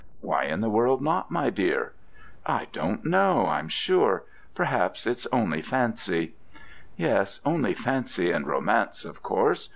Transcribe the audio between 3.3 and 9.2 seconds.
I'm sure. Perhaps it's only fancy." "Yes, only fancy and romance,